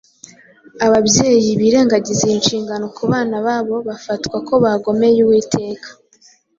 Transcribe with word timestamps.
Ababyeyi 0.87 1.51
birengagizaga 1.61 2.29
iyi 2.31 2.39
nshingano 2.41 2.85
ku 2.95 3.03
bana 3.11 3.35
babo 3.45 3.75
bafatwaga 3.87 4.37
ko 4.47 4.53
bagomeye 4.63 5.19
Uwiteka. 5.25 5.87